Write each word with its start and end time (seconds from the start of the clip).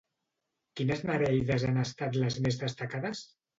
Quines 0.81 1.03
nereides 1.09 1.67
han 1.69 1.79
estat 1.83 2.19
les 2.25 2.41
més 2.49 2.61
destacades? 2.65 3.25